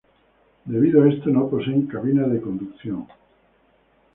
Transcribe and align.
Debido 0.65 1.03
a 1.03 1.09
esto 1.09 1.29
no 1.29 1.47
poseen 1.47 1.85
cabina 1.85 2.23
de 2.27 2.41
conducción. 2.41 3.05